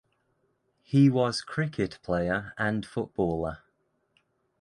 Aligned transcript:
He 0.81 1.11
was 1.11 1.43
cricket 1.43 1.99
player 2.01 2.55
and 2.57 2.87
footballer. 2.87 3.59